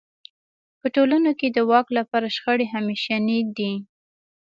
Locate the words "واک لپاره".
1.69-2.27